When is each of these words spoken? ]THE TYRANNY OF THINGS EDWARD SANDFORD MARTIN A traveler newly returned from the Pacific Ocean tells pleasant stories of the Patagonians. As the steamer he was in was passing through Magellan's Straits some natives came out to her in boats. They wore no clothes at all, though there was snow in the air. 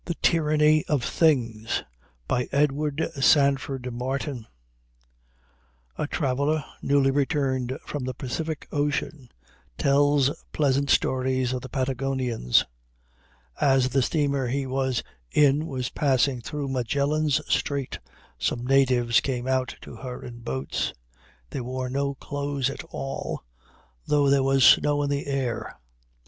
]THE 0.05 0.15
TYRANNY 0.15 0.85
OF 0.87 1.03
THINGS 1.03 1.83
EDWARD 2.27 3.09
SANDFORD 3.21 3.93
MARTIN 3.93 4.47
A 5.95 6.07
traveler 6.07 6.65
newly 6.81 7.11
returned 7.11 7.77
from 7.85 8.05
the 8.05 8.15
Pacific 8.15 8.67
Ocean 8.71 9.29
tells 9.77 10.31
pleasant 10.53 10.89
stories 10.89 11.53
of 11.53 11.61
the 11.61 11.69
Patagonians. 11.69 12.65
As 13.61 13.89
the 13.89 14.01
steamer 14.01 14.47
he 14.47 14.65
was 14.65 15.03
in 15.29 15.67
was 15.67 15.89
passing 15.91 16.41
through 16.41 16.69
Magellan's 16.69 17.39
Straits 17.47 17.99
some 18.39 18.65
natives 18.65 19.21
came 19.21 19.47
out 19.47 19.75
to 19.81 19.97
her 19.97 20.23
in 20.23 20.39
boats. 20.39 20.95
They 21.51 21.61
wore 21.61 21.91
no 21.91 22.15
clothes 22.15 22.71
at 22.71 22.83
all, 22.85 23.43
though 24.07 24.31
there 24.31 24.41
was 24.41 24.63
snow 24.63 25.03
in 25.03 25.11
the 25.11 25.27
air. 25.27 25.77